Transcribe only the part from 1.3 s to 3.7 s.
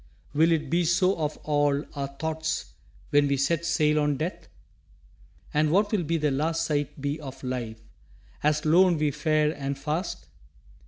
all our thoughts When we set